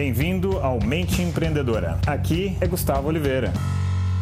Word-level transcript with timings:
Bem-vindo 0.00 0.56
ao 0.60 0.80
Mente 0.80 1.20
Empreendedora. 1.20 1.98
Aqui 2.06 2.56
é 2.58 2.66
Gustavo 2.66 3.08
Oliveira. 3.08 3.52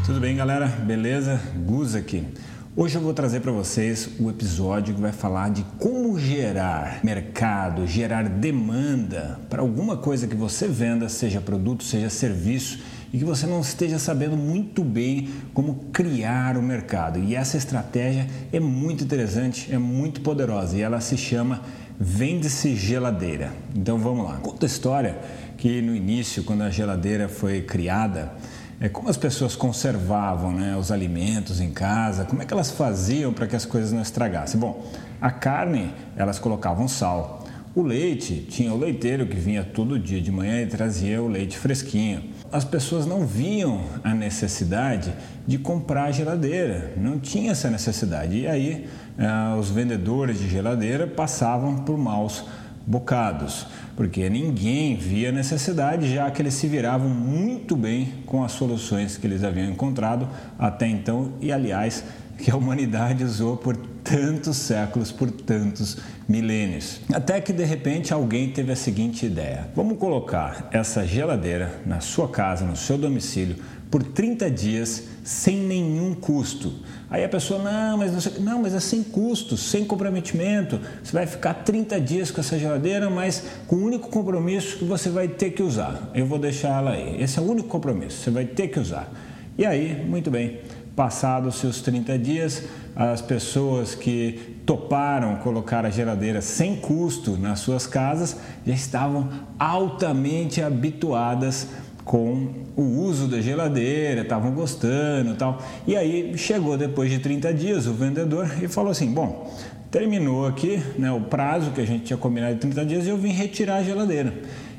Tudo 0.04 0.18
bem, 0.18 0.34
galera? 0.34 0.66
Beleza? 0.66 1.40
Gus 1.54 1.94
aqui. 1.94 2.26
Hoje 2.74 2.96
eu 2.96 3.00
vou 3.00 3.14
trazer 3.14 3.38
para 3.38 3.52
vocês 3.52 4.10
o 4.18 4.28
episódio 4.28 4.92
que 4.92 5.00
vai 5.00 5.12
falar 5.12 5.50
de 5.50 5.64
como 5.78 6.18
gerar 6.18 6.98
mercado, 7.04 7.86
gerar 7.86 8.24
demanda 8.28 9.38
para 9.48 9.62
alguma 9.62 9.96
coisa 9.96 10.26
que 10.26 10.34
você 10.34 10.66
venda, 10.66 11.08
seja 11.08 11.40
produto, 11.40 11.84
seja 11.84 12.10
serviço, 12.10 12.80
e 13.12 13.18
que 13.18 13.24
você 13.24 13.46
não 13.46 13.60
esteja 13.60 14.00
sabendo 14.00 14.36
muito 14.36 14.82
bem 14.82 15.28
como 15.54 15.86
criar 15.92 16.56
o 16.56 16.62
mercado. 16.62 17.20
E 17.20 17.36
essa 17.36 17.56
estratégia 17.56 18.26
é 18.52 18.58
muito 18.58 19.04
interessante, 19.04 19.72
é 19.72 19.78
muito 19.78 20.22
poderosa 20.22 20.76
e 20.76 20.82
ela 20.82 21.00
se 21.00 21.16
chama 21.16 21.62
Vende-se 22.00 22.76
Geladeira. 22.76 23.52
Então 23.74 23.98
vamos 23.98 24.24
lá. 24.24 24.36
Conta 24.36 24.64
a 24.64 24.68
história 24.68 25.18
que 25.56 25.82
no 25.82 25.96
início, 25.96 26.44
quando 26.44 26.62
a 26.62 26.70
geladeira 26.70 27.28
foi 27.28 27.60
criada, 27.60 28.32
é 28.80 28.88
como 28.88 29.08
as 29.08 29.16
pessoas 29.16 29.56
conservavam 29.56 30.52
né, 30.52 30.76
os 30.76 30.92
alimentos 30.92 31.60
em 31.60 31.72
casa, 31.72 32.24
como 32.24 32.40
é 32.40 32.44
que 32.44 32.54
elas 32.54 32.70
faziam 32.70 33.32
para 33.32 33.48
que 33.48 33.56
as 33.56 33.64
coisas 33.64 33.90
não 33.90 34.00
estragassem? 34.00 34.60
Bom, 34.60 34.86
a 35.20 35.32
carne 35.32 35.92
elas 36.16 36.38
colocavam 36.38 36.86
sal, 36.86 37.44
o 37.74 37.82
leite 37.82 38.46
tinha 38.48 38.72
o 38.72 38.78
leiteiro 38.78 39.26
que 39.26 39.36
vinha 39.36 39.64
todo 39.64 39.98
dia 39.98 40.20
de 40.20 40.30
manhã 40.30 40.62
e 40.62 40.66
trazia 40.66 41.20
o 41.20 41.26
leite 41.26 41.58
fresquinho. 41.58 42.22
As 42.50 42.64
pessoas 42.64 43.04
não 43.04 43.26
viam 43.26 43.82
a 44.02 44.14
necessidade 44.14 45.12
de 45.46 45.58
comprar 45.58 46.10
geladeira, 46.12 46.92
não 46.96 47.18
tinha 47.18 47.52
essa 47.52 47.68
necessidade. 47.70 48.38
E 48.38 48.46
aí 48.46 48.88
eh, 49.18 49.56
os 49.58 49.70
vendedores 49.70 50.38
de 50.38 50.48
geladeira 50.48 51.06
passavam 51.06 51.76
por 51.76 51.98
maus 51.98 52.44
bocados, 52.88 53.66
porque 53.94 54.30
ninguém 54.30 54.96
via 54.96 55.30
necessidade, 55.30 56.10
já 56.12 56.30
que 56.30 56.40
eles 56.40 56.54
se 56.54 56.66
viravam 56.66 57.10
muito 57.10 57.76
bem 57.76 58.14
com 58.24 58.42
as 58.42 58.52
soluções 58.52 59.18
que 59.18 59.26
eles 59.26 59.44
haviam 59.44 59.70
encontrado 59.70 60.26
até 60.58 60.88
então 60.88 61.34
e, 61.38 61.52
aliás, 61.52 62.02
que 62.38 62.50
a 62.50 62.56
humanidade 62.56 63.22
usou 63.22 63.58
por 63.58 63.76
tantos 63.76 64.56
séculos, 64.56 65.12
por 65.12 65.30
tantos 65.30 65.98
milênios. 66.26 67.00
Até 67.12 67.40
que 67.42 67.52
de 67.52 67.64
repente 67.64 68.14
alguém 68.14 68.50
teve 68.50 68.72
a 68.72 68.76
seguinte 68.76 69.26
ideia: 69.26 69.68
vamos 69.76 69.98
colocar 69.98 70.68
essa 70.70 71.06
geladeira 71.06 71.82
na 71.84 72.00
sua 72.00 72.28
casa, 72.28 72.64
no 72.64 72.76
seu 72.76 72.96
domicílio, 72.96 73.56
por 73.90 74.02
30 74.02 74.50
dias 74.50 75.04
sem 75.22 75.58
nenhum 75.58 75.77
custo. 76.14 76.72
Aí 77.10 77.24
a 77.24 77.28
pessoa, 77.28 77.62
não, 77.62 77.98
mas 77.98 78.12
não, 78.12 78.20
sei, 78.20 78.32
não, 78.40 78.62
mas 78.62 78.74
é 78.74 78.80
sem 78.80 79.02
custo, 79.02 79.56
sem 79.56 79.84
comprometimento. 79.84 80.80
Você 81.02 81.12
vai 81.12 81.26
ficar 81.26 81.54
30 81.54 82.00
dias 82.00 82.30
com 82.30 82.40
essa 82.40 82.58
geladeira, 82.58 83.08
mas 83.08 83.44
com 83.66 83.76
o 83.76 83.84
único 83.84 84.08
compromisso 84.08 84.78
que 84.78 84.84
você 84.84 85.08
vai 85.08 85.28
ter 85.28 85.50
que 85.50 85.62
usar. 85.62 86.10
Eu 86.14 86.26
vou 86.26 86.38
deixar 86.38 86.78
ela 86.78 86.90
aí. 86.92 87.22
Esse 87.22 87.38
é 87.38 87.42
o 87.42 87.50
único 87.50 87.68
compromisso, 87.68 88.18
você 88.18 88.30
vai 88.30 88.44
ter 88.44 88.68
que 88.68 88.78
usar. 88.78 89.10
E 89.56 89.64
aí, 89.64 90.04
muito 90.06 90.30
bem, 90.30 90.60
passados 90.94 91.56
seus 91.56 91.80
30 91.80 92.18
dias, 92.18 92.64
as 92.94 93.22
pessoas 93.22 93.94
que 93.94 94.58
toparam 94.66 95.36
colocar 95.36 95.86
a 95.86 95.90
geladeira 95.90 96.42
sem 96.42 96.74
custo 96.74 97.36
nas 97.36 97.60
suas 97.60 97.86
casas 97.86 98.36
já 98.66 98.74
estavam 98.74 99.28
altamente 99.58 100.60
habituadas 100.60 101.68
com 102.08 102.48
o 102.74 102.82
uso 102.82 103.28
da 103.28 103.38
geladeira, 103.38 104.22
estavam 104.22 104.50
gostando 104.52 105.34
tal. 105.34 105.62
E 105.86 105.94
aí 105.94 106.32
chegou 106.38 106.74
depois 106.74 107.10
de 107.10 107.18
30 107.18 107.52
dias 107.52 107.86
o 107.86 107.92
vendedor 107.92 108.50
e 108.62 108.66
falou 108.66 108.90
assim: 108.90 109.12
Bom, 109.12 109.54
terminou 109.90 110.46
aqui 110.46 110.82
né, 110.98 111.12
o 111.12 111.20
prazo 111.20 111.70
que 111.70 111.82
a 111.82 111.86
gente 111.86 112.04
tinha 112.04 112.16
combinado 112.16 112.54
de 112.54 112.60
30 112.62 112.84
dias 112.86 113.06
e 113.06 113.10
eu 113.10 113.18
vim 113.18 113.28
retirar 113.28 113.76
a 113.76 113.82
geladeira. 113.82 114.32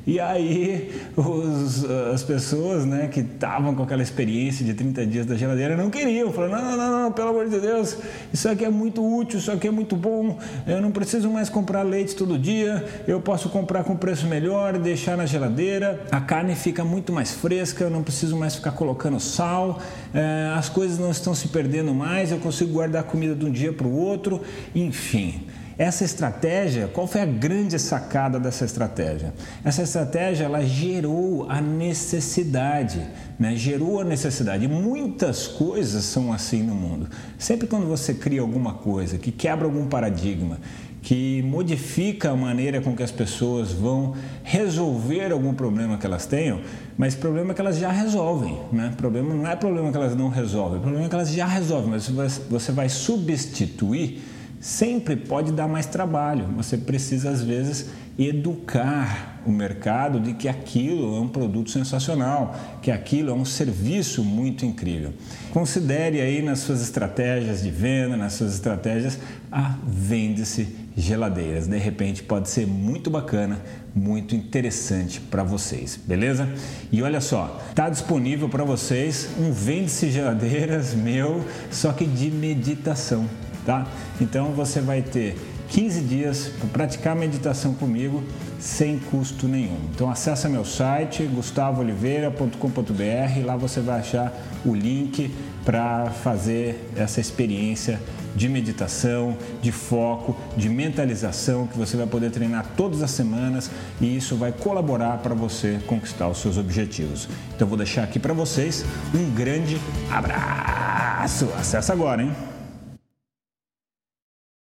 E 0.06 0.18
aí 0.18 0.92
os, 1.16 1.84
as 1.84 2.22
pessoas 2.22 2.84
né, 2.84 3.08
que 3.08 3.20
estavam 3.20 3.74
com 3.74 3.82
aquela 3.82 4.02
experiência 4.02 4.64
de 4.64 4.74
30 4.74 5.06
dias 5.06 5.26
da 5.26 5.36
geladeira 5.36 5.76
não 5.76 5.90
queriam, 5.90 6.32
falaram, 6.32 6.62
não, 6.62 6.76
não, 6.76 7.02
não, 7.02 7.12
pelo 7.12 7.30
amor 7.30 7.48
de 7.48 7.60
Deus, 7.60 7.96
isso 8.32 8.48
aqui 8.48 8.64
é 8.64 8.70
muito 8.70 9.04
útil, 9.04 9.38
isso 9.38 9.52
aqui 9.52 9.68
é 9.68 9.70
muito 9.70 9.96
bom, 9.96 10.38
eu 10.66 10.80
não 10.80 10.90
preciso 10.90 11.28
mais 11.30 11.48
comprar 11.48 11.82
leite 11.82 12.16
todo 12.16 12.38
dia, 12.38 12.84
eu 13.06 13.20
posso 13.20 13.48
comprar 13.50 13.84
com 13.84 13.96
preço 13.96 14.26
melhor, 14.26 14.78
deixar 14.78 15.16
na 15.16 15.26
geladeira, 15.26 16.00
a 16.10 16.20
carne 16.20 16.54
fica 16.54 16.84
muito 16.84 17.12
mais 17.12 17.32
fresca, 17.32 17.84
eu 17.84 17.90
não 17.90 18.02
preciso 18.02 18.36
mais 18.36 18.54
ficar 18.54 18.72
colocando 18.72 19.20
sal, 19.20 19.80
é, 20.14 20.52
as 20.56 20.68
coisas 20.68 20.98
não 20.98 21.10
estão 21.10 21.34
se 21.34 21.48
perdendo 21.48 21.94
mais, 21.94 22.32
eu 22.32 22.38
consigo 22.38 22.72
guardar 22.72 23.04
comida 23.04 23.34
de 23.34 23.44
um 23.44 23.50
dia 23.50 23.72
para 23.72 23.86
o 23.86 23.94
outro, 23.94 24.40
enfim. 24.74 25.42
Essa 25.80 26.04
estratégia, 26.04 26.88
qual 26.88 27.06
foi 27.06 27.22
a 27.22 27.24
grande 27.24 27.78
sacada 27.78 28.38
dessa 28.38 28.66
estratégia? 28.66 29.32
Essa 29.64 29.82
estratégia 29.82 30.44
ela 30.44 30.62
gerou 30.62 31.46
a 31.48 31.58
necessidade, 31.58 33.00
né? 33.38 33.56
gerou 33.56 33.98
a 33.98 34.04
necessidade. 34.04 34.68
Muitas 34.68 35.46
coisas 35.46 36.04
são 36.04 36.34
assim 36.34 36.62
no 36.62 36.74
mundo. 36.74 37.08
Sempre 37.38 37.66
quando 37.66 37.86
você 37.86 38.12
cria 38.12 38.42
alguma 38.42 38.74
coisa 38.74 39.16
que 39.16 39.32
quebra 39.32 39.64
algum 39.64 39.86
paradigma, 39.86 40.58
que 41.00 41.40
modifica 41.44 42.28
a 42.28 42.36
maneira 42.36 42.82
com 42.82 42.94
que 42.94 43.02
as 43.02 43.10
pessoas 43.10 43.72
vão 43.72 44.14
resolver 44.42 45.32
algum 45.32 45.54
problema 45.54 45.96
que 45.96 46.04
elas 46.04 46.26
tenham, 46.26 46.60
mas 46.98 47.14
problema 47.14 47.54
que 47.54 47.60
elas 47.62 47.78
já 47.78 47.90
resolvem, 47.90 48.54
né? 48.70 48.92
Problema 48.98 49.32
não 49.32 49.46
é 49.46 49.56
problema 49.56 49.90
que 49.90 49.96
elas 49.96 50.14
não 50.14 50.28
resolvem, 50.28 50.78
problema 50.78 51.08
que 51.08 51.14
elas 51.14 51.32
já 51.32 51.46
resolvem, 51.46 51.88
mas 51.88 52.06
você 52.50 52.70
vai 52.70 52.90
substituir 52.90 54.20
sempre 54.60 55.16
pode 55.16 55.50
dar 55.52 55.66
mais 55.66 55.86
trabalho. 55.86 56.46
Você 56.56 56.76
precisa, 56.76 57.30
às 57.30 57.42
vezes, 57.42 57.88
educar 58.18 59.40
o 59.46 59.50
mercado 59.50 60.20
de 60.20 60.34
que 60.34 60.46
aquilo 60.46 61.16
é 61.16 61.20
um 61.20 61.28
produto 61.28 61.70
sensacional, 61.70 62.54
que 62.82 62.90
aquilo 62.90 63.30
é 63.30 63.32
um 63.32 63.46
serviço 63.46 64.22
muito 64.22 64.66
incrível. 64.66 65.14
Considere 65.50 66.20
aí 66.20 66.42
nas 66.42 66.58
suas 66.58 66.82
estratégias 66.82 67.62
de 67.62 67.70
venda, 67.70 68.18
nas 68.18 68.34
suas 68.34 68.52
estratégias, 68.52 69.18
a 69.50 69.76
vende-se 69.86 70.68
geladeiras. 70.94 71.66
De 71.66 71.78
repente 71.78 72.22
pode 72.22 72.50
ser 72.50 72.66
muito 72.66 73.08
bacana, 73.08 73.58
muito 73.94 74.36
interessante 74.36 75.18
para 75.18 75.42
vocês, 75.42 75.98
beleza? 76.06 76.46
E 76.92 77.02
olha 77.02 77.22
só, 77.22 77.58
tá 77.74 77.88
disponível 77.88 78.50
para 78.50 78.64
vocês 78.64 79.30
um 79.38 79.50
vende-se 79.50 80.10
geladeiras 80.10 80.92
meu, 80.92 81.42
só 81.70 81.92
que 81.92 82.04
de 82.04 82.30
meditação 82.30 83.26
tá? 83.70 83.86
Então 84.20 84.46
você 84.46 84.80
vai 84.80 85.00
ter 85.00 85.38
15 85.68 86.00
dias 86.00 86.50
para 86.58 86.68
praticar 86.70 87.14
meditação 87.14 87.72
comigo 87.72 88.24
sem 88.58 88.98
custo 88.98 89.46
nenhum. 89.46 89.78
Então 89.94 90.10
acessa 90.10 90.48
meu 90.48 90.64
site 90.64 91.22
gustavooliveira.com.br, 91.22 93.44
lá 93.44 93.56
você 93.56 93.80
vai 93.80 94.00
achar 94.00 94.32
o 94.64 94.74
link 94.74 95.32
para 95.64 96.06
fazer 96.06 96.90
essa 96.96 97.20
experiência 97.20 98.00
de 98.34 98.48
meditação, 98.48 99.36
de 99.62 99.70
foco, 99.70 100.36
de 100.56 100.68
mentalização 100.68 101.68
que 101.68 101.78
você 101.78 101.96
vai 101.96 102.08
poder 102.08 102.30
treinar 102.30 102.66
todas 102.76 103.02
as 103.02 103.12
semanas 103.12 103.70
e 104.00 104.16
isso 104.16 104.34
vai 104.34 104.50
colaborar 104.50 105.18
para 105.18 105.34
você 105.34 105.78
conquistar 105.86 106.26
os 106.28 106.38
seus 106.38 106.58
objetivos. 106.58 107.28
Então 107.54 107.68
vou 107.68 107.78
deixar 107.78 108.02
aqui 108.02 108.18
para 108.18 108.34
vocês 108.34 108.84
um 109.14 109.30
grande 109.30 109.78
abraço. 110.10 111.48
Acesse 111.56 111.92
agora, 111.92 112.24
hein? 112.24 112.49